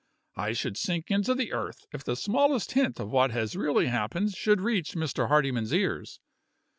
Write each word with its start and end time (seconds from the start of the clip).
I 0.35 0.53
should 0.53 0.77
sink 0.77 1.11
into 1.11 1.35
the 1.35 1.53
earth 1.53 1.85
if 1.93 2.03
the 2.03 2.15
smallest 2.15 2.71
hint 2.71 2.99
of 2.99 3.11
what 3.11 3.29
has 3.29 3.55
really 3.55 3.85
happened 3.85 4.33
should 4.33 4.59
reach 4.59 4.93
Mr. 4.95 5.27
Hardyman's 5.27 5.73
ears. 5.75 6.19